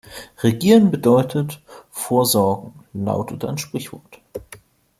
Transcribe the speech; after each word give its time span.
Regieren 0.41 0.89
bedeutet 0.89 1.61
vorsorgen, 1.91 2.73
lautet 2.91 3.45
ein 3.45 3.59
Sprichwort. 3.59 4.19